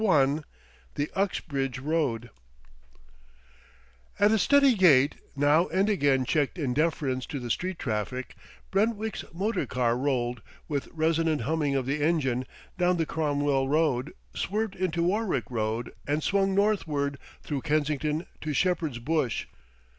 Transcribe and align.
XIX 0.01 0.09
I 0.39 0.43
THE 0.95 1.11
UXBRIDGE 1.13 1.77
ROAD 1.77 2.31
At 4.19 4.31
a 4.31 4.39
steady 4.39 4.73
gait, 4.73 5.17
now 5.35 5.67
and 5.67 5.91
again 5.91 6.25
checked 6.25 6.57
in 6.57 6.73
deference 6.73 7.27
to 7.27 7.39
the 7.39 7.51
street 7.51 7.77
traffic, 7.77 8.33
Brentwick's 8.71 9.23
motor 9.31 9.67
car 9.67 9.95
rolled, 9.95 10.41
with 10.67 10.87
resonant 10.87 11.41
humming 11.41 11.75
of 11.75 11.85
the 11.85 12.01
engine, 12.01 12.47
down 12.79 12.97
the 12.97 13.05
Cromwell 13.05 13.67
Road, 13.69 14.15
swerved 14.33 14.75
into 14.75 15.03
Warwick 15.03 15.45
Road 15.51 15.93
and 16.07 16.23
swung 16.23 16.55
northward 16.55 17.19
through 17.43 17.61
Kensington 17.61 18.25
to 18.41 18.53
Shepherd's 18.53 18.97
Bush. 18.97 19.45